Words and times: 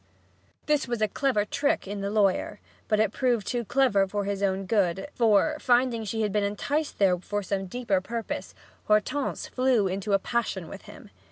This 0.65 0.87
was 0.87 0.99
a 0.99 1.07
clever 1.07 1.45
trick 1.45 1.87
in 1.87 2.01
the 2.01 2.09
lawyer, 2.09 2.59
but 2.87 2.99
it 2.99 3.11
proved 3.13 3.45
too 3.45 3.63
clever 3.63 4.07
for 4.07 4.23
his 4.25 4.41
own 4.41 4.65
good, 4.65 5.07
for, 5.13 5.57
finding 5.59 6.05
she 6.05 6.23
had 6.23 6.31
been 6.31 6.43
enticed 6.43 6.97
there 6.97 7.19
for 7.19 7.43
some 7.43 7.67
deeper 7.67 8.01
purpose, 8.01 8.55
Hortense 8.85 9.45
flew 9.45 9.87
into 9.87 10.13
a 10.13 10.17
passion 10.17 10.67
with 10.67 10.81
him. 10.89 11.11